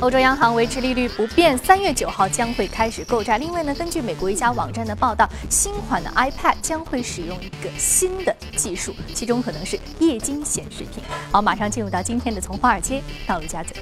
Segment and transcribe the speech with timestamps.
[0.00, 3.36] 欧洲央行维持利率不变，三月九号将会开始购债。
[3.36, 11.02] 另外呢，根据美国一家网站的报道，新款的 iPad 将会使用一个新的技术，其中可能是液晶显示屏。
[11.32, 13.76] 好，马上进入到今天的从华尔街到陆家嘴。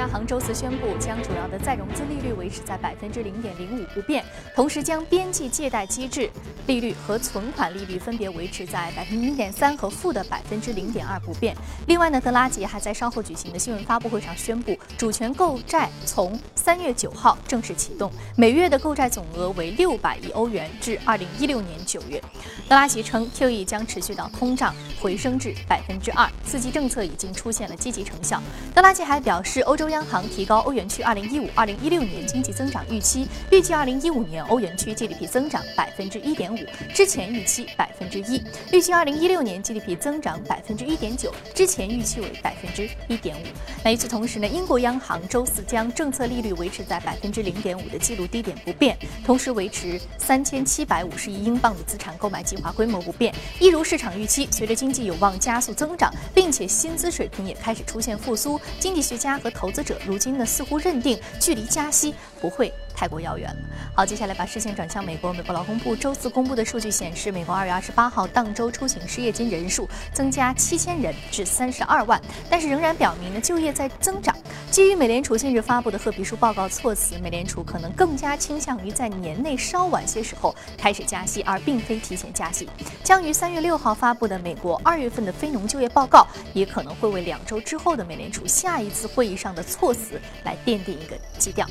[0.00, 4.24] 央行周四宣布，将主要的再融资利率维持在百分之零点零五不变，
[4.56, 6.30] 同时将边际借贷机制
[6.66, 11.54] 利率和存款利率分别维持在百分之零点三和负的百分之零点二不变。
[11.86, 22.18] 另外呢，德拉吉还在稍后举行的新闻发布会上宣布，主权购债从三月九号正式启动，每月的购债总额为六百亿欧元，至二零一六年九月。
[22.66, 28.42] 德拉吉称，QE 将持续到通胀回升至百分之二，刺激政策已经出现了积极成效。
[28.74, 29.50] 德拉吉还表示。
[29.60, 36.58] 欧洲央行提高欧元区2015、2016年经济增长预期，预计2015年欧元区 GDP 增长百分之一点五，
[36.94, 38.40] 之前预期百分之一；
[38.72, 43.42] 预计2016年 GDP 增长百分之一点九，之前预期为百分之一点五。
[43.84, 53.34] 那与此同时呢，英国央行周四将政策利率维持在百分之零点五的记录低点不变，同时维持三千七百五十亿英镑的资产购买计划规模不变。
[53.58, 62.72] 一如市场预期，随着经济有望加速增长，并且薪资水平也开始出现复苏，经济学家和投资者如今呢，似乎认定距离加息不会。
[62.92, 63.56] 太过遥远了。
[63.94, 65.32] 好，接下来把视线转向美国。
[65.32, 72.20] 美国劳工部周四公布的数据显示，美国二月二十八号当周出行失业金人数增加七千人至三十二万，
[72.50, 74.36] 但是仍然表明呢就业在增长。
[74.80, 82.66] 基于美联储近日发布的褐皮书报告措辞，美联储可能更加倾向于在年内稍晚些时候开始加息，而并非提前加息。
[83.04, 91.66] 将于三月六号发布的美国二月份的非农就业报告，也可能会为两周之后的美联储下一次会议上的措辞来奠定一个基调。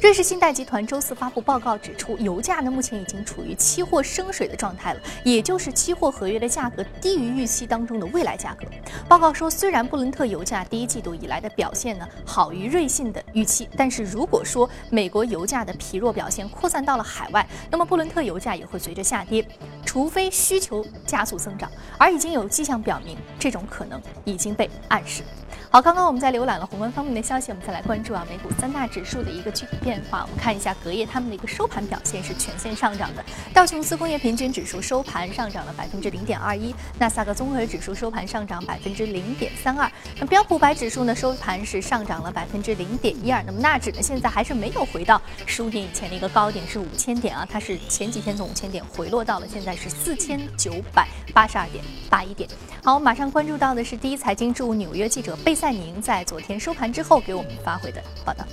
[0.00, 0.86] 瑞士信贷集团。
[0.86, 8.66] 周四发布报告指出，油价呢目前已经处于期货升水的状态了，也就是期货合约的价格低于预期当中的未来价格。
[9.08, 19.46] 报告说，虽然布伦特油价第一季度以来的表现呢好于瑞信的预期，但是如果说美国油价的疲弱表现扩散到了海外，那么布伦特油价也会随着下跌，
[19.84, 25.22] 除非需求加速增长，而已经有迹象表明这种可能已经被暗示。
[25.70, 30.20] 好，刚刚我们在浏览了宏观方面的消息，我们再来关注啊美股三大指数的一个具体变化。
[30.22, 33.24] 我们看一下隔夜他们的一个收盘表现是全线上涨的。
[33.54, 39.90] 道琼斯工业平均指数收盘上涨了百分之零点二一，纳斯达克综合指数收盘上涨百分之零点三二。
[40.20, 43.42] 那标普百指数呢收盘是上涨了百分之零点一二。
[43.46, 52.48] 那么纳指呢现在还是没有回到十五点以前的一个高点是五千点啊，它是前几天从五千点回落到了现在是四千九百八十二点八一点。
[52.84, 55.52] 好，我们马上关注到的是第一财经驻纽约记者贝。
[55.62, 58.44] 赛宁在昨天收盘之后给我们发回的报道。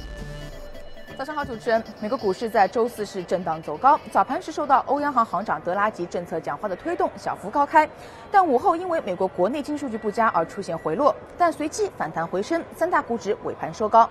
[1.19, 1.83] 早上好，主持人。
[1.99, 7.85] 美国股市在周四是震荡走高，早盘时受到欧央行行长德拉吉政策讲话的推动，小幅高开。
[8.31, 14.09] 但午后因为美国国内经数据不佳而出现回落，但随即反弹回升，三大股指尾盘收高。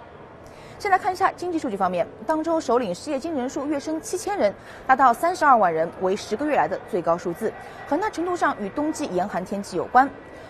[0.78, 4.54] 先来看一下经济数据方面，当周首领失业金人数跃升七千人，
[4.86, 7.50] 达到三十二万人，为十个月来的最高数字，
[7.88, 10.06] 很大程度上与冬季严寒天气有关。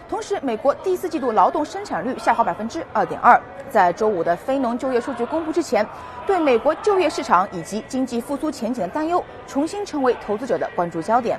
[0.09, 3.39] 同时，美国第四季度劳动生产率下滑百分之二点二。
[3.69, 5.87] 在周五的非农就业数据公布之前，
[6.27, 11.39] 对美国就业市场以及经济复苏前景的担忧重新成为投资者的关注焦点。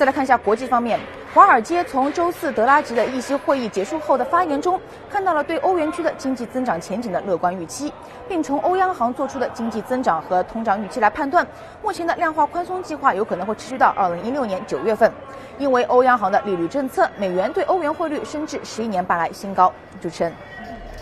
[0.00, 0.98] 再来看一下国际方面。
[1.34, 4.80] 华尔街从周四德拉吉的议息会议结束后的发言中，
[5.10, 7.92] 看到了对欧元区的经济增长前景的乐观预期，
[8.26, 11.46] 并从欧央行做出的经济增长和通胀预期来判断，
[11.82, 15.12] 目前的量化宽松计划有可能会持续到二零一六年九月份。
[15.58, 19.70] 因为欧央行的利率政策，美元对欧元汇率升至十一年半来新高。
[20.00, 20.32] 主持人。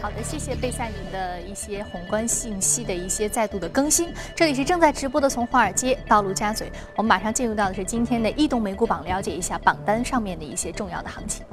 [0.01, 4.15] 好的，谢谢贝赛宁的一些宏观信息的一些再度的更新。
[4.35, 11.45] 这里是正在直播的，从华尔街到陆家嘴，我们马上进入到的是今天的异动美股榜，了解一下榜单上面的一些重要的行情。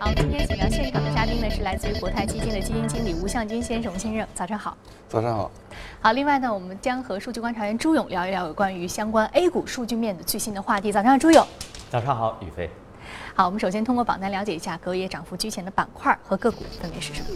[0.00, 4.76] 好，今天请到现场的嘉宾呢是来自于国泰基金的基金经理吴向军先生，吴先生，早上好。
[5.08, 5.50] 早上好。
[6.00, 10.92] 好，另外呢，我们将和数据观察员朱勇聊一聊有关于相关 A 股数据面的最新的话题。
[10.92, 11.44] 早上好，朱勇。
[11.90, 12.70] 早上好，宇飞。
[13.34, 17.26] 好，我们首先通过榜单了解一下隔夜涨幅居前的板块和个股分别是什么。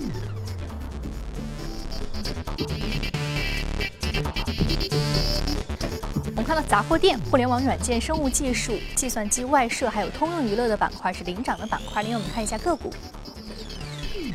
[6.26, 12.04] 我们看到杂货店、互联网软件、生物技术、计算机外设，还有通用娱乐的板块是领涨的板块。
[12.04, 12.92] 另外，我们看一下个股。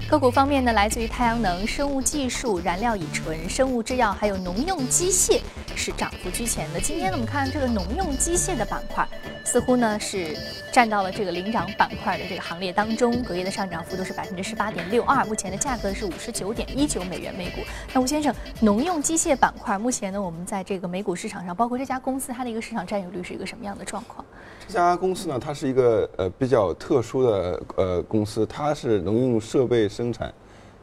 [0.09, 5.39] 个股方面呢，来自于太阳能、生物技术、燃料乙醇、生物制药，还有农用机械。
[5.75, 6.81] 是涨幅居前的。
[6.81, 9.07] 今天呢，我们看这个农用机械的板块，
[9.49, 10.37] 似乎呢是
[10.71, 13.23] 占到了这个领涨板块的这个行列当中。
[13.23, 17.61] 隔夜的上涨幅度是百分之十八点六二，目前的价格是五十九点一九美元每股。
[17.91, 18.31] 那吴先生，
[18.61, 24.23] 农用机械板块目前呢，我们在这个美股市场上，包括这家公司它的一个市场占有率是一个什么样的状况？
[24.67, 30.31] 这家公司呢，它是一个呃比较特殊的呃公司，它是农用设备生产，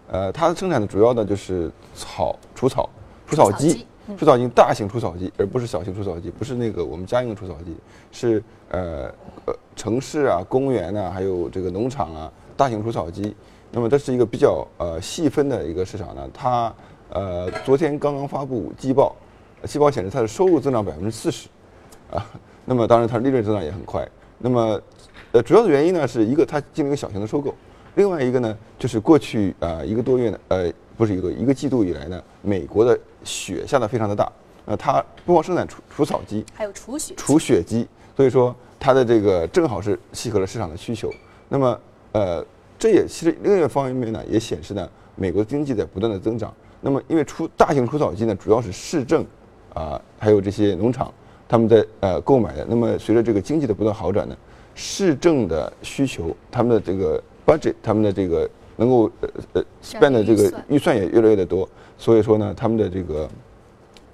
[0.09, 2.91] 呃，它的生产的主要呢就是草除草
[3.29, 3.87] 除草机，
[4.19, 7.77] 除草机大型除草机，而不是小型除草机，不是那个我们家用除草机，
[8.13, 9.13] 是呃
[9.47, 13.35] 呃城市啊、公园呐，还有这个农场啊，大型除草机。
[13.73, 16.73] 那么这是一个比较呃细分的一个市场呢，它
[17.11, 19.15] 呃昨天刚刚发布季报，
[19.65, 21.49] 季报显示它的收入增长百分之四十，
[22.11, 22.25] 啊。
[22.69, 24.05] 那么当然，它利润增长也很快。
[24.39, 24.81] 那么，
[25.31, 27.55] 呃，主要的原因呢，是一个它进行一个小型的收购，
[27.95, 34.31] 另外一个呢，就是过去啊一个多月呢，呃，不是一个一个季度以来呢，美国的雪下的非常的大，
[34.65, 41.13] 呃，它不光生产除除草机，还有除雪除雪机，所以说它的这个正好是契合了市场的需求。
[41.49, 41.81] 那么，
[42.13, 42.45] 呃，
[42.79, 46.53] 这也其实另一个方面呢，也显示呢，美国经济在不断的增长。
[46.81, 49.25] 那么，因为除大型除草机呢，主要是市政
[49.75, 51.13] 啊，还有这些农场。
[51.49, 54.37] 他们在呃购买的，那么随着这个经济的不断好转呢，
[54.75, 61.69] 市政的需求，他们的这个 budget，他们的这个能够呃呃 spend 的这个预算也越来越的多，
[61.99, 63.29] 所以说呢，他们的这个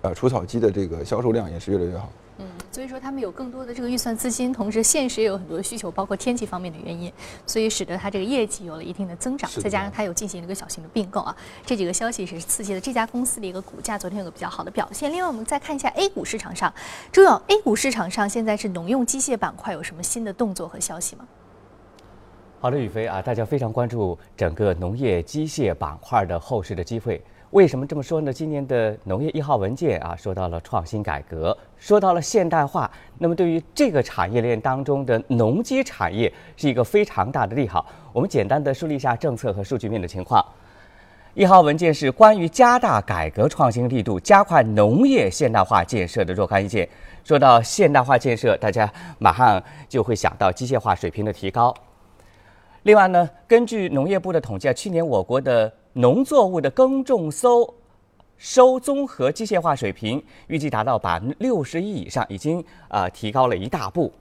[0.02, 2.08] 呃除草机的这个销售量也是越来越好。
[2.38, 7.12] 嗯，所以说他们有更多的这个预算资金，同时现实也有很多需求，包括天气方面的原因，
[7.46, 9.48] 所以使得它这个业绩有了一定的增长。
[9.60, 11.36] 再加上它有进行了一个小型的并购啊，
[11.66, 15.12] 这几个消息是刺激了这家公司的一个股价，昨天有个比较好的表现。
[15.12, 16.72] 另外，我们再看一下 A 股市场上，
[17.12, 21.26] 朱勇，A 股市场上现在是农用机械板块有什么新的动作和消息吗？
[22.62, 27.20] 好的，宇飞啊，大家非常关注整个农业机械板块的后市的机会。
[27.50, 28.32] 为什么这么说呢？
[28.32, 32.88] 今年的农业一号文件啊，说到了创新改革，说到了现代化。
[33.18, 37.84] 那么对于这个产业链当中的农机产业，是一个非常大的利好。
[38.12, 40.40] 我们简单的梳理一下政策和数据面的情况。
[41.34, 46.88] 一号文件是关于加大改革创新力度、加快农业现代化建设的若干意见。
[47.24, 48.88] 说到现代化建设，大家
[49.18, 51.74] 马上就会想到机械化水平的提高。
[52.84, 57.72] 另外呢，根据农业部的统计啊，去年我国的农作物的耕种收
[58.36, 64.12] 收综合机械化水平预计达到百分之六十一以上，已经啊提高了一大步。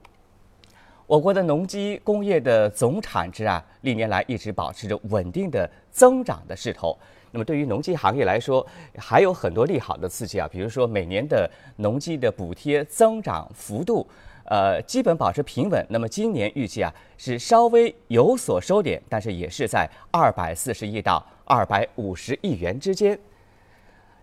[1.08, 6.96] 我国的农机工业的总产值啊，历年来一直保持着稳定的增长的势头。
[7.32, 8.64] 那么对于农机行业来说，
[8.96, 14.06] 还有很多利好的刺激啊，比如说每年的农机的补贴增长幅度。
[14.44, 15.86] 呃，基本保持平稳。
[15.88, 23.18] 那么今年预计啊是稍微有所收敛，但是也是在二百四十亿到二百五十亿元之间。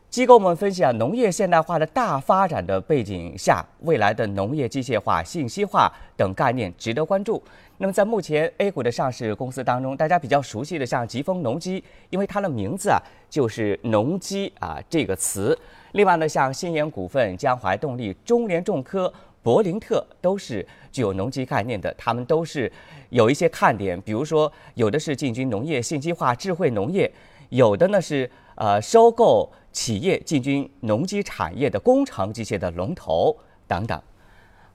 [0.09, 7.41] 机构们分析啊，农业现代化的大发展的背景下，未来的农业机械化、信息化等概念值得关注。
[7.77, 12.99] 那么在目前 A 股的上市公司当中，大家比较熟悉的像疾风农机，因为它的名字啊
[13.29, 15.57] 就是农机啊这个词。
[15.91, 19.13] 另外呢，像新研股份、江淮动力、中联重科。
[19.41, 22.71] 柏林特都是具有农机概念的，他们都是
[23.09, 27.11] 有一些看点，比如说有的是进军农业信息化、智慧农业，
[27.49, 33.35] 有的呢是呃收购企业进军农机产业的工程机械的龙头
[33.67, 34.01] 等等。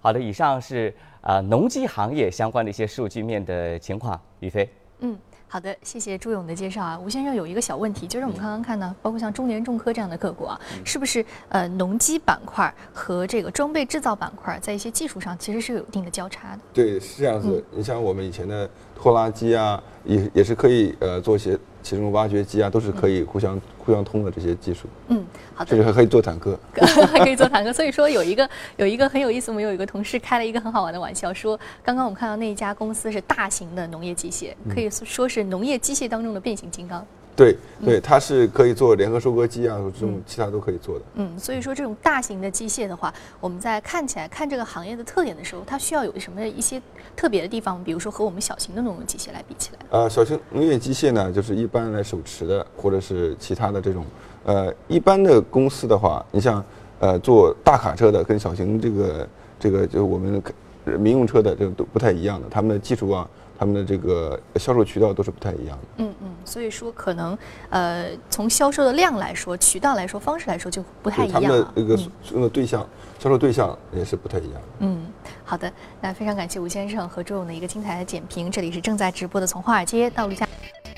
[0.00, 4.69] 好的，以上是呃农机行业相关的一些数据面的情况，宇飞。
[5.00, 5.19] 嗯。
[5.55, 6.99] 好的，谢谢朱勇的介绍啊。
[6.99, 16.59] 吴先生有一个小问题，就是我们刚刚看到，包括像中联重科这样的个股啊，是不是呃农机板块和这个装备制造板块在一些技术上其实是有一定的交叉的？
[16.73, 17.65] 对，是这样子。
[17.71, 21.56] 你像我们以前的拖拉机啊，也也是可以呃做一些。
[21.84, 24.88] 其中挖掘机啊，都是可以互相互相通的这些技术。
[25.08, 25.24] 嗯，
[25.55, 25.69] 好的。
[25.69, 26.58] 甚至还可以做坦克，
[27.06, 27.72] 还 可以做坦克。
[27.72, 28.48] 所以说有一个
[28.79, 37.06] 有一个很有意思，我们有一个同事开了一个很好玩的玩笑，说刚刚我们看到那一家公司是大型的农业机械，可以说是农业机械当中的变形金刚。
[37.36, 41.05] 对对，它是可以做联合收割机啊，这种其他都可以做的。
[41.14, 46.81] 嗯，所以说这种大型的机械的话，我们在看起来看这个行业的特点的时候，它需要有什么一些
[47.17, 47.82] 特别的地方？
[47.82, 49.79] 比如说和我们小型的农用机械来比起来。
[49.91, 54.05] 呃，小型农业机械呢，就是一般来手持的，或者是其他的这种。
[54.44, 56.64] 呃，一般的公司的话，你像
[57.00, 60.41] 呃做大卡车的，跟小型这个这个就我们
[60.84, 63.29] 民用车的这都不太一样的，他们的技术啊。
[63.58, 65.84] 他们的这个销售渠道都是不太一样的。
[65.99, 67.37] 嗯嗯，所以说可能
[67.70, 71.41] 呃，从销售的量来说，渠道来说，方式来说就不太一样。
[71.43, 71.99] 他们的那个
[72.32, 72.87] 用的对象，
[73.19, 74.61] 销售对象也是不太一样。
[74.81, 75.06] 嗯，
[75.44, 78.51] 好的，那非常感谢吴先生和周勇的一个精彩的点评。
[78.51, 80.46] 这里是正在直播的从华尔街到陆家。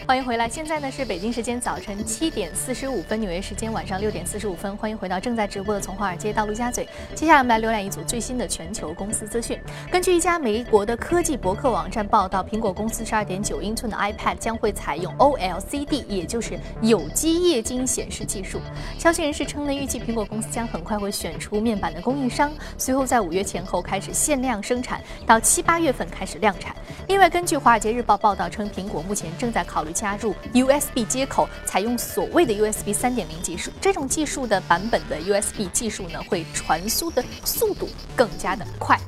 [0.05, 4.77] 欢迎回来，现在呢是北京时间早晨七点四十五分，纽约时间晚上六点四十五分。
[4.77, 6.89] 欢迎回到正在直播的从华尔街到陆家嘴。
[7.13, 9.59] 接下来我们来浏览一组最新的全球公司资讯。
[9.91, 18.61] 根据一家美国的科技博客网站报道，苹果公司十二点九英寸的 iPad 将会采用 OLCD，也就是有机液晶显示技术。
[18.99, 26.77] 消息人士称呢，预计苹果公司将很快会选出面板的供应商，随后在五月前后开始限量生产，到七八月份开始量产。
[27.09, 33.71] 另外，根据《华尔街日报》报道称，苹果目前正在考虑加入 USB 接口，采用所谓的 USB 三点零技术。
[33.81, 38.99] 这种技术的版本的 USB 技术呢，会传输的速度更加的快。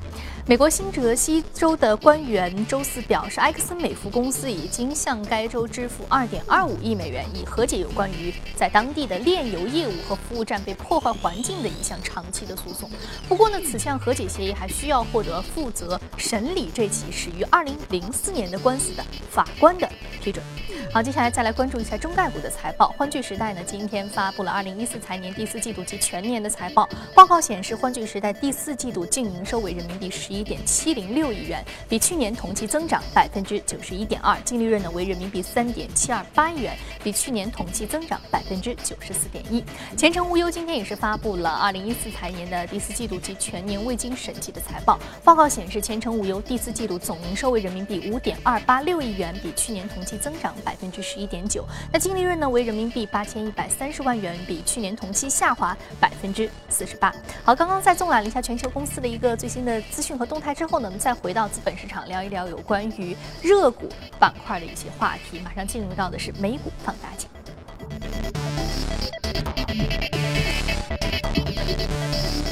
[0.47, 12.91] 美国新泽西州的官员周四表示，埃克森美孚公司已经向该州支付2.25亿美元，以和解有关于在当地的炼油业务和服务站被破坏环境的一项长期的诉讼。
[13.29, 19.87] 不过呢，此项和解协议还需要获得负责审理这起始于2004年的官司的法官的
[20.19, 20.45] 批准。
[20.91, 22.89] 好，接下来再来关注一下中概股的财报。
[22.97, 26.89] 欢聚时代呢，今天发布了2014财年第四季度及全年的财报。
[27.15, 39.63] 报告显示，欢聚时代第四季度净营收为人民币十一点七零六亿元，比去年同期增长百分之九十一点二；净利润呢为人民币三点七二八亿元，比去年同期增长百分之九十四点一。
[39.95, 44.99] 前程无忧今天也是发布了2014财年的第四季度及全年未经审计的财报。
[45.23, 50.79] 报告显示，前程无忧第四季度总营收为人民币五点二八六亿元，比去年同期增长百。
[50.79, 57.13] 百分之十一点九，那净利润呢为人民币八千一百三十万元，比去年同期下滑百分之四十八。
[57.43, 63.89] 好，刚刚在纵览了一下全球公司的一个最新的资讯和动态之后呢，我们再回到资本市场聊一聊有关于热股
[64.21, 65.41] 板块的一些话题。
[65.41, 67.29] 马上进入到的是美股放大镜。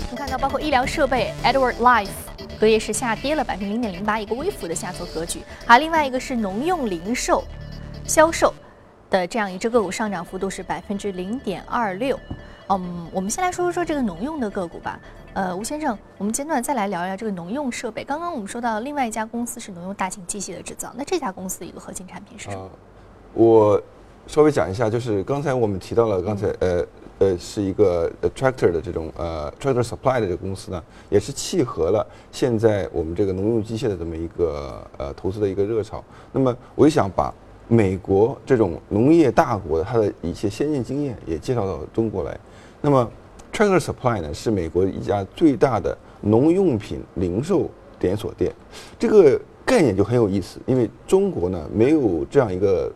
[0.03, 2.09] 我们看到包括医疗设备 Edward Life
[2.59, 5.41] 隔夜是下跌了百分之零点零八，一个微幅的下挫格局。
[5.67, 7.45] 好，另外一个是农用零售。
[8.07, 8.55] 销售
[9.11, 12.17] 的这样一只个股上涨幅度是百分之零点二六。
[12.69, 15.01] 嗯，我们先来说说这个农用的个股吧。
[15.33, 18.05] 呃，吴先生，我们简短再来聊一聊这个农用设备。
[18.05, 22.71] 刚刚我们说到另外一家公司是农用大型机械的制造，那这家公司的一个核心产品是什么？
[23.35, 23.83] 我
[24.27, 26.85] 稍微讲一下，就是刚才我们提到了，刚才呃
[27.19, 36.03] 呃是一个 tractor 的这种呃 tractor supply 的这个公司呢，也是契合了现在我们这个农用机械的这么一个呃投资的一个热潮。
[36.33, 37.33] 那么我就想把。
[37.69, 42.39] 美国这种农业大国，它的一些先进经验也介绍到中国来。
[42.81, 43.11] 那么
[43.53, 47.69] ，Tractor Supply 呢，是美国一家最大的农用品零售
[47.99, 48.55] 连锁店。
[49.01, 52.89] 这个概念就很有意思，因为中国呢没有这样一个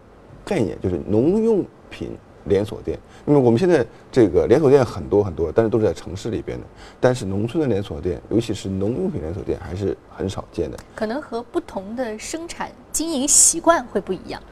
[0.45, 2.13] 概念，就是农用品。
[2.51, 6.67] 连锁店，那么我们现在这个连锁店很多很多，但是都是在城市里边的。
[7.01, 10.77] 但是农村的连锁店，尤其是农用品连锁店，还是很少见的。
[10.95, 14.43] 可能和不同的生产经营习惯会不一样。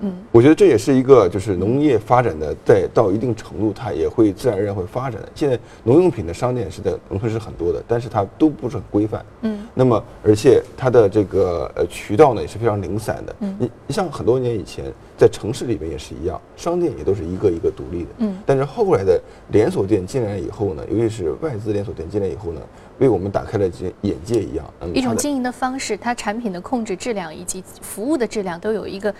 [0.00, 5.28] 嗯，我觉得这也是一个，就是农业发展的，在到一定程度，它也会自然而然会发展的。
[5.34, 9.24] 现在农用品的商店是在农村是很多的，但是它都不是很规范。
[9.42, 13.36] 嗯，那么而且它的这个呃渠道呢也是非常零散的。
[13.40, 14.84] 嗯，你你像很多年以前
[15.16, 18.10] 在城市里面也是一样，商店也都是一个一个独立的。
[18.18, 22.60] 嗯，但是后来的连锁店进来以后呢，尤其是外资连锁店进来以后呢，
[22.98, 24.64] 为我们打开了这眼界一样。
[24.94, 29.12] 一种经营的方式，它产品的控制质量以及服务的质量都有一个。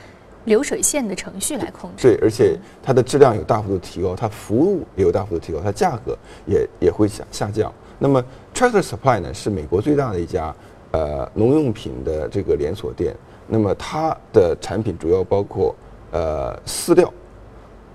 [0.49, 7.73] 流水线的程序来控制，对，而且它的质量有大幅度提高，它服务也有大幅度提高，它价格也也会下下降。
[7.99, 8.25] 那么
[8.55, 10.55] ，Tractor Supply 呢是美国最大的一家
[10.93, 13.15] 呃农用品的这个连锁店。
[13.47, 15.75] 那么它的产品主要包括
[16.11, 17.13] 呃饲料，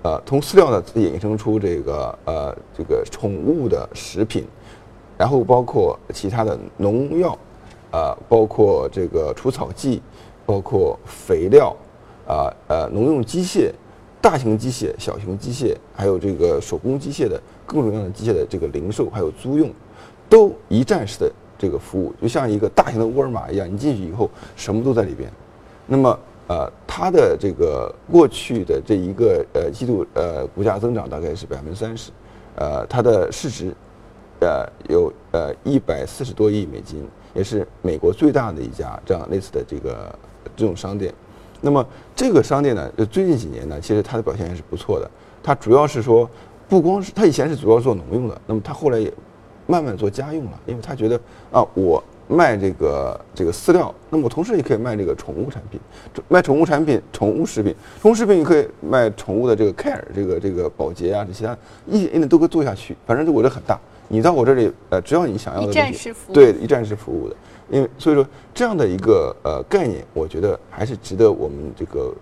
[0.02, 4.46] 呃从饲料呢衍生出这个呃这个宠物的食品，
[5.18, 7.38] 然后包括其他的农药，
[7.92, 10.02] 呃包括这个除草剂，
[10.46, 11.74] 包括肥料。
[12.26, 13.70] 啊呃，农用机械、
[14.20, 19.70] 大型机械、小型机械，还有这个手工机械的各种各样的机械的这个零售还有租用，
[20.28, 25.30] 都一站式的这个服务，就像一个大型的沃尔玛一样，你进去以后什么都在里边。
[25.86, 32.10] 那么呃，它的这个过去的这一个呃季度呃股价增长大概是百分之三十，
[32.56, 33.74] 呃，它的市值
[34.40, 40.18] 呃有呃一百四十多亿美金，也是美国最大的一家这样类似的这个
[40.56, 41.12] 这种商店。
[41.64, 45.10] 那么这个商店呢，就最近几年呢，其实它的表现还是不错的。
[45.42, 46.28] 它主要是说，
[46.68, 49.10] 不光是它以前是主要做农用的，那么它后来也
[49.66, 51.18] 慢慢做家用了，因为它觉得
[51.50, 55.80] 啊，我卖这个这个饲料，那么我同时也可以卖这个宠物产品，
[56.28, 61.56] 卖宠物产品、宠物食品，宠物食品也可以卖宠物的这个 care 这个这个保洁啊这些，
[61.86, 62.94] 一一都可以做下去。
[63.06, 67.36] 反正我这很大，你到我这里，呃，只要你想要的，一站式服务，对，一站式服务的。
[67.74, 72.14] 因为所以说这样的一个呃概念，我觉得还是值得我们这个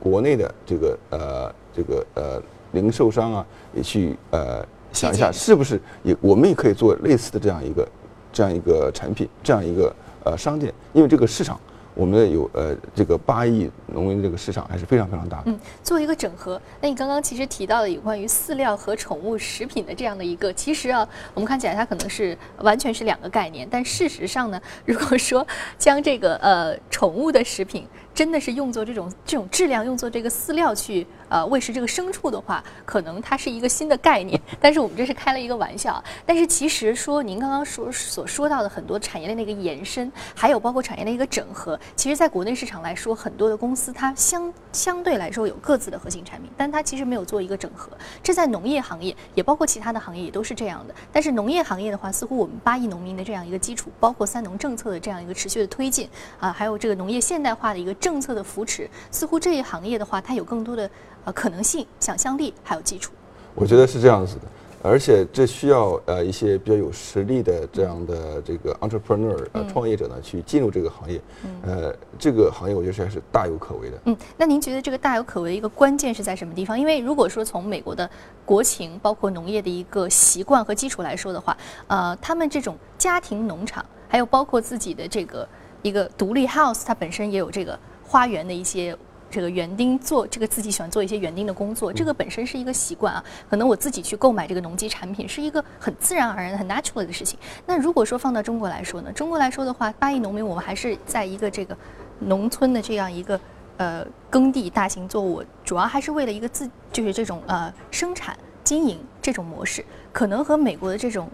[0.00, 7.88] 国内的这个呃这个呃零售商啊，也去呃想一下，是不是也我们也可以做类似的这样一个
[8.32, 9.94] 这样一个产品，这样一个
[10.24, 11.56] 呃商店，因为这个市场。
[11.96, 15.44] 我们的有呃这个八亿农民这个市场还是非常非常大的。
[15.46, 16.60] 嗯，做一个整合。
[16.80, 25.44] 那你刚刚其实提到的有关于饲料和宠物食品的这样的一个，其实啊，我们看起来它可能是完全是两个概念，但事实上呢，如果说
[25.78, 27.86] 将这个呃宠物的食品。
[28.16, 34.40] 真的是用作这种这种质量，用作这个饲料去呃喂食这个牲畜的话，可能它是一个新的概念。
[34.58, 36.02] 但是我们这是开了一个玩笑。
[36.24, 47.90] 但是其实说您刚刚说所说到的很多产业链的一个延伸，还有包括产业链一个整合，其实在国内市场来说，很多的公司它相相对来说有各自的核心产品，但它其实没有做一个整合。
[48.22, 50.94] 这在农业行业也包括其他的行业也都是这样的。
[51.12, 56.08] 但是农业行业的话，似乎我们八亿农民的这样一个基础，包括三农政策的这样一个持续的推进
[56.40, 57.94] 啊，还有这个农业现代化的一个。
[58.06, 60.88] 政策的扶持，似乎这一行业的话，它有更多的
[61.24, 63.12] 呃可能性、想象力，还有基础。
[63.52, 64.42] 我觉得是这样子的，
[64.80, 71.20] 而且这需要呃一些比较有实力的这样的这个 entrepreneur 呃创业者呢去进入这个行业。
[71.62, 73.98] 呃，这个行业我觉得还是大有可为的。
[74.04, 76.78] 嗯，那您觉得这个大有可为的一个关键是在什么地方？
[76.78, 78.08] 因为如果说从美国的
[78.44, 81.56] 国情，包括农业的一个习惯和基础来说的话，
[81.88, 85.48] 呃，他们这种家庭农场，还有包括自己的这个
[85.82, 87.76] 一个独立 house，它本身也有这个。
[88.06, 88.96] 花园的一些
[89.28, 93.22] 这个园丁做这个自己喜欢做一些园丁的工作，这个本身是一个习惯啊。
[93.50, 97.36] 可能我自己去购买这个农机产品是一个很自然而然很 natural 的事情。
[97.66, 99.10] 那如果说放到中国来说呢？
[99.12, 101.76] 中国来说的话，八亿农民我们还是在一个这个
[102.20, 103.38] 农村的这样一个
[103.78, 111.28] 呃耕地大型作物，主要还是为了一个自就是这种呃生产经营这种模式，可能和美国的这种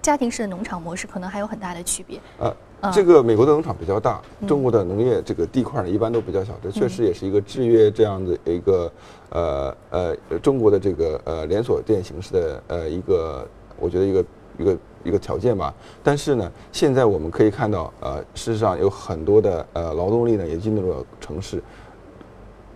[0.00, 2.20] 家庭式的农场模式可能还有很大的区别。
[2.38, 2.54] 呃。
[2.92, 8.92] 这个美国的农场比较大，中国的农业这个地块呢一般都比较小，这确实也是一个制约这样的一个
[9.30, 13.46] 呃呃中国的这个呃连锁店形式的呃一个
[13.78, 14.24] 我觉得一个
[14.58, 15.72] 一个一个条件吧。
[16.02, 21.62] 但是呢，现在我们可以看到，呃，事实上有很多的呃劳动力呢也进入了城市。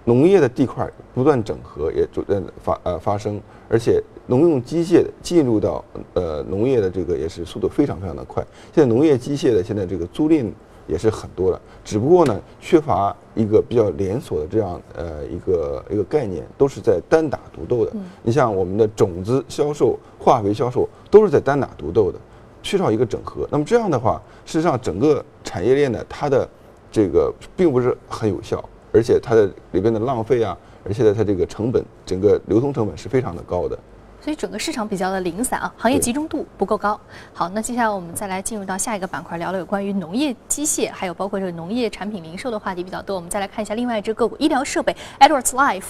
[0.05, 3.39] 农业的地块不断整合，也逐渐发呃发生，
[3.69, 8.43] 而且农用机械进入到呃农业的这个也是速度非常非常的快。
[8.73, 10.51] 现在农业机械的现在这个租赁
[10.87, 17.93] 也是很多了，只不过呢缺乏一个比较连锁的这样呃一个一个概念，都是在单打独斗的。
[18.23, 22.19] 你像我们的种子销售、化肥销售都是在单打独斗的，
[22.63, 23.49] 缺少一个整合。
[23.51, 26.49] 那么这样的话，事实上整个产业链呢，它的
[26.93, 28.63] 这个并不是很有效。
[28.91, 33.79] 而且它的里边的浪费啊，而且呢它这个成本，整个流通成本是非常的高的。
[34.21, 37.01] 所以整个市场比较的零散啊，行业集中度不够高。
[37.33, 43.17] 好，那接下来我们再来进入到下一个板块，聊聊有关于农业机械，还有包括这个农业产品零售的话题比较多。
[43.17, 45.83] 我们再来看一下另外一只个股，医疗设备，Edwards Life，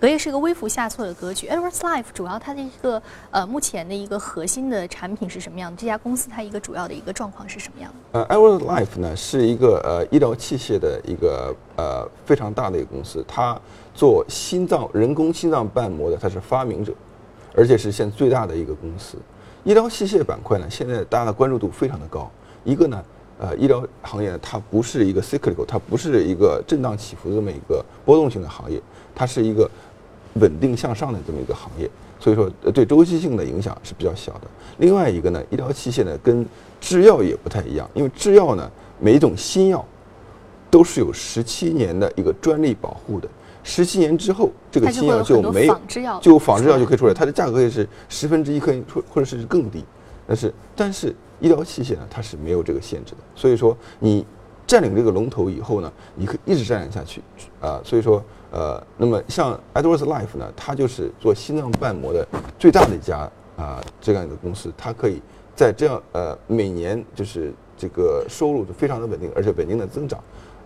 [0.00, 1.48] 隔夜是一个微幅下挫的格局。
[1.48, 5.76] Edwards Life 主要它的一个呃目前的一个核心的产品是什么样的？
[5.80, 8.20] 这家公司它一个主要的一个状况是什么样的？
[8.20, 13.58] 呃，Edwards Life 呢是一个呃医疗器械的一个呃非常大的一个公司，它
[13.94, 16.92] 做心脏人工心脏瓣膜的，它是发明者。
[17.56, 19.16] 而且是现在最大的一个公司，
[19.64, 22.30] 医疗器械板块呢，现在大家的关注度非常的高。
[22.64, 23.02] 一个呢，
[23.38, 28.78] 呃，医疗行业，它不是一个 cyclical，它不是一个震荡起伏这么一个波动性的行业，
[29.14, 29.68] 它是一个
[30.34, 31.90] 稳定向上的这么一个行业，
[32.20, 34.42] 所以说对周期性的影响是比较小的。
[34.76, 36.46] 另外一个呢，医疗器械呢跟
[36.78, 39.82] 制药也不太一样，因为制药呢，每一种新药
[40.70, 43.26] 都是有十七年的一个专利保护的。
[43.68, 45.76] 十七年之后，这个新药就没有，
[46.22, 49.84] 就仿制药就可以出来，它的价格也是十分之一可以出，或者是更低。
[50.24, 53.18] 但是，但是医疗器械呢，它是没有这个限制的。
[53.34, 54.24] 所以说，你
[54.68, 57.20] 占领这个龙头以后呢，你可以一直占领下去
[57.60, 57.80] 啊。
[57.84, 62.24] 所以说，呃，那么像 Edwards Life 呢，它就是做心脏瓣膜的
[62.60, 65.20] 最大的一家啊这样一个公司，它可以
[65.56, 70.22] 在这样呃每年就是这个收入就非常的稳定，而且稳定的增长。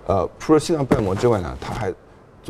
[0.06, 1.94] 呃，除了心脏瓣膜之外呢，它还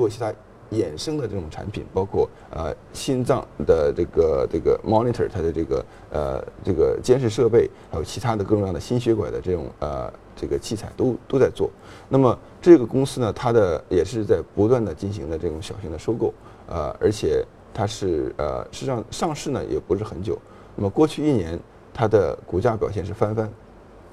[0.00, 0.32] 做其他
[0.72, 11.68] 衍生的这种产品，包括呃心脏的这个这个 monitor，它的这个呃这个监视设备，还有其他的各种各样的心血管的这种呃这个器材都都在做。
[12.08, 16.32] 那么这个公司呢，它的也是在不断的进行的这种小型的收购，
[16.66, 20.38] 呃，而且它是呃实际上上市呢也不是很久。
[20.76, 21.60] 那么过去一年
[21.92, 23.52] 它的股价表现是翻番，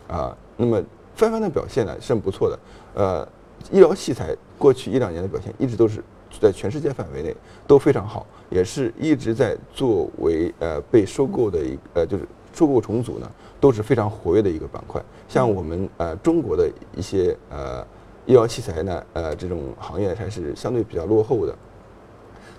[0.10, 0.84] 啊，那么
[1.16, 2.60] 翻番的表现呢是很不错的，
[2.96, 3.28] 呃。
[3.72, 6.04] 医疗器材过去一两年的表现一直都是
[6.42, 15.02] 在全世界范围内都非常好，也是一直在作为呃被收购的一呃就是收购重组呢都是非常活跃的一个板块。
[15.28, 17.86] 像我们呃中国的一些呃
[18.26, 21.56] 医疗器材呢，呃，这种行业还是相对比较落后的。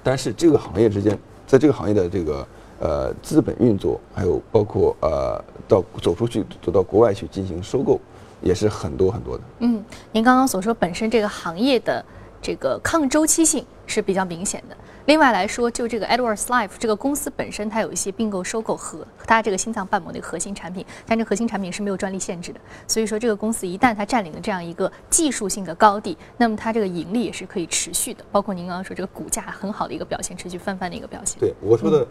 [0.02, 2.48] 但是这个行业之间，在这个行业的这个
[2.80, 8.00] 呃资本运作，还有包括呃到走出去走到国外去进行收购，
[8.40, 9.44] 也是很多很多的。
[9.60, 12.04] 嗯，您刚刚所说本身这个行业的
[12.40, 14.76] 这个抗周期性是比较明显的。
[15.06, 22.60] 另外来说，就这个 Edwards Life 这个公司本身，它有一些并购收购和它这个心脏瓣膜的核心产品，但这核心产品是没有专利限制的。
[22.86, 28.22] 所以说，这个公司一旦它占领了这样一个技术性的高地，那么它这个盈利也是可以持续的。
[28.30, 31.40] 包括您刚刚说这个股价很好的一个表现，持续翻番的一个表现。
[31.40, 32.06] 对我说的，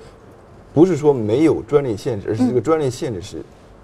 [0.73, 3.43] 不是说没有专利限制，而是这个专利限制是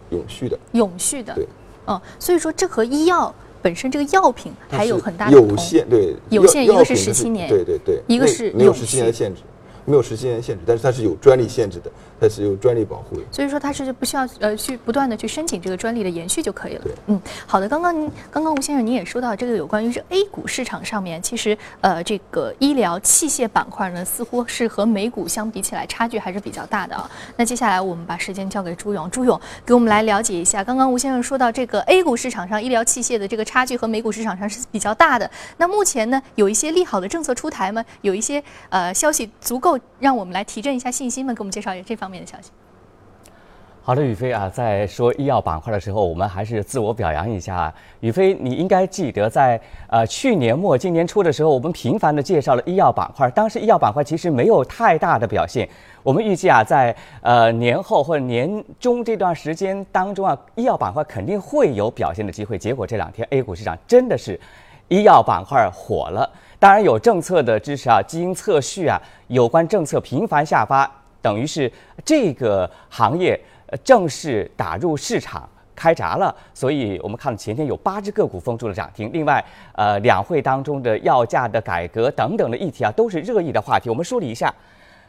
[0.09, 0.57] 永续的。
[0.71, 1.35] 永续的。
[1.35, 1.47] 对。
[1.87, 3.33] 嗯，所以说这和医药。
[3.61, 9.41] 本身这个药品还有很大的有限，对有限，一个是十七年，对对对，一个是没有十七年的限制。
[9.85, 11.89] 没有十七年的限制，但是它是有专利限制的，
[12.23, 13.23] 它是有专利保护的。
[13.29, 16.81] 所以说它是不需要呃去不断的去申请这个专利的延续就可以了。
[16.81, 17.67] 对，嗯，好的。
[17.67, 17.93] 刚刚
[18.31, 27.11] 刚刚吴先生您也说到这个有关于这 A 股市场上面，其实呃这个医疗器械板块呢，似乎是和美股相比起来差距还是比较大的啊。
[27.35, 30.63] 那接下来我们把时间交给朱勇，朱勇给我们来了解一下。
[30.63, 35.29] 刚刚吴先生说到这个 A 股市场上医疗器械的这个差距和美股市场上是比较大的。
[35.57, 37.83] 那目前呢有一些利好的政策出台吗？
[38.01, 40.41] 有一些呃消息足够让我们来。
[40.53, 41.33] 提振一下信心吗？
[41.33, 42.51] 给我们介绍一下这方面的消息。
[43.85, 47.73] 好的，宇飞啊，在说医药板块的时候，我们还是自我表扬一下。
[47.99, 53.29] 宇飞，你应该记得，在呃去年末、今年初的时候，我们频繁的介绍了医药板块。
[53.31, 55.67] 当时医药板块其实没有太大的表现。
[56.01, 62.57] 我们预计啊，在呃年后或者年中这段时间当中啊，医药板块肯定会有表现的机会。
[62.57, 64.39] 结果这两天 A 股市场真的是
[64.87, 66.29] 医药板块火了。
[66.57, 68.97] 当然有政策的支持啊，基因测序啊，
[69.27, 70.89] 有关政策频繁下发，
[71.23, 71.71] 等于是
[72.05, 73.39] 这个行业
[73.83, 76.35] 正式打入市场开闸了。
[76.53, 79.09] 所以我们看到前天有八只个股封住了涨停。
[79.11, 83.89] 另外，呃，两会当中的药价的改革等等的议题啊，都是热议的话题。
[83.89, 84.53] 我们梳理一下，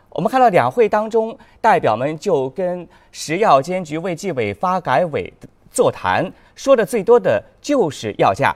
[0.08, 5.30] 我们看到两会当中，代表们就跟食药监局、卫计委、发改委
[5.70, 8.54] 座谈，说的最多的就是药价。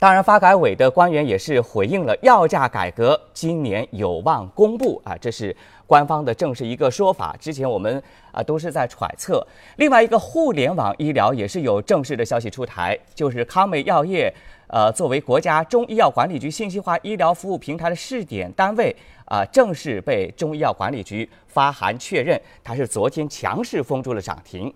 [0.00, 5.54] 当然，发改委的官员也是回应了药价改革，今年有望公布啊，这是
[5.86, 7.36] 官方的正式一个说法。
[7.38, 9.46] 之前我们啊都是在揣测。
[9.76, 14.32] 另外一个互联网医疗也是有正式的消息出台，就是康美药业，
[14.68, 24.72] 呃，作为国家中医药管理局信息化医疗服务平台的试点单位啊，正式被中医药管理局发函确认，它是昨天强势封住了涨停。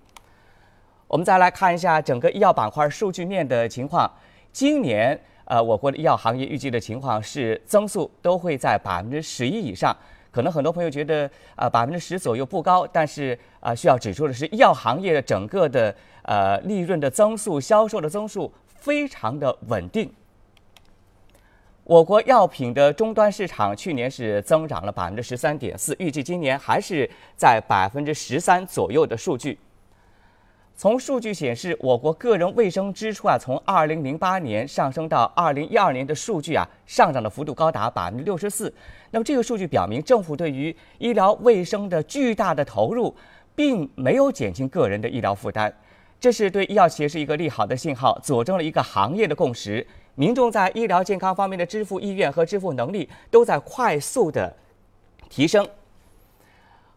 [1.09, 4.11] 我们再来看一下整个医药板块数据面的情况。
[4.55, 9.95] 今年，呃，我国的医药行业预计的情况是增速都会在百分之十一以上。
[10.31, 20.09] 可能很多朋友觉得，啊，百分之十左右不高，但是啊，需要指出的是，医药行业的整个的呃利润的增速、销售的增速非常的稳定。
[21.83, 29.59] 我国药品的终端市场去年是增长了百分之十三点四，预计今年还是在百分之十三左右的数据。
[30.77, 38.73] 从数据显示，我国个人卫生支出啊，从二零零八年上升到二零一二年的数据啊，上涨的幅度高达百分之六十四。
[39.13, 43.15] 那么这个数据表明，政府对于医疗卫生的巨大的投入，
[43.55, 45.73] 并没有减轻个人的医疗负担，
[46.19, 54.57] 这是对医药企业是一个利好的信号，佐证了一个行业的共识：民众在医疗健康方面的支付意愿和支付能力都在快速的
[55.31, 55.65] 提升。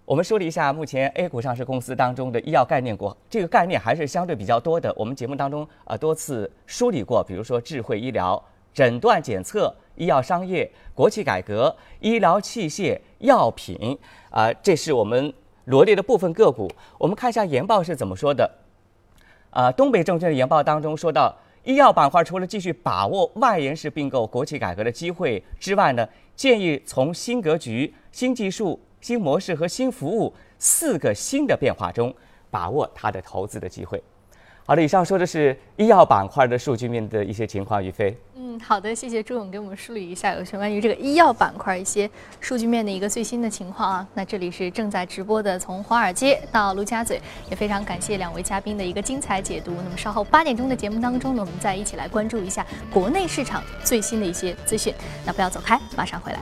[0.08, 4.94] 我们梳理一下目前 A 股上市公司当中的医药概念股，这个概念还是相对比较多的。
[4.96, 8.42] 我们节目当中啊多次梳理过，比如说智慧医疗、
[8.74, 15.34] 诊断检测、医药商业、国企改革、医疗器械、药品啊，这是我们
[15.66, 16.72] 罗列的部分个股。
[16.98, 18.50] 我们看一下研报是怎么说的。
[19.50, 28.80] 啊，东北证券的研报当中说到，医药板块除了继续把握外延式并购、国企改革的机会之外呢，建议从新格局、新技术。
[29.00, 32.14] 新模式和新服务四个新的变化中，
[32.50, 34.04] 把握它的投资的机会。
[34.70, 37.82] 好的，以上说的是医药板块的数据面的一些情况。
[37.82, 42.10] 于飞，嗯，好的，谢谢朱勇给我们梳理一下有关于这个医药板块一些
[42.42, 44.08] 数据面的一个最新的情况啊。
[44.14, 49.72] 那这里是正在直播的，从华尔街到陆家嘴，也非常感谢两位嘉宾的一个精彩解读。
[49.86, 54.94] 那么稍后八点钟的节目当中呢，我们再一起来关注一下国内市场最新的一些资讯。
[55.26, 56.40] 那不要走开，马上回来。